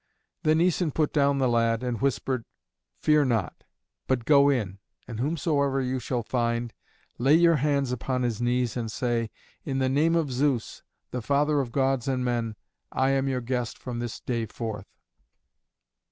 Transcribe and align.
Then 0.41 0.57
Æson 0.57 0.91
put 0.95 1.13
down 1.13 1.37
the 1.37 1.47
lad, 1.47 1.83
and 1.83 2.01
whispered, 2.01 2.43
"Fear 2.97 3.25
not, 3.25 3.63
but 4.07 4.25
go 4.25 4.49
in, 4.49 4.79
and 5.07 5.19
whomsoever 5.19 5.79
you 5.79 5.99
shall 5.99 6.23
find, 6.23 6.73
lay 7.19 7.35
your 7.35 7.57
hands 7.57 7.91
upon 7.91 8.23
his 8.23 8.41
knees 8.41 8.75
and 8.75 8.91
say, 8.91 9.29
'In 9.63 9.77
the 9.77 9.89
name 9.89 10.15
of 10.15 10.31
Zeus, 10.31 10.81
the 11.11 11.21
father 11.21 11.59
of 11.59 11.71
gods 11.71 12.07
and 12.07 12.25
men, 12.25 12.55
I 12.91 13.11
am 13.11 13.27
your 13.27 13.41
guest 13.41 13.77
from 13.77 13.99
this 13.99 14.19
day 14.19 14.47
forth.'" 14.47 14.87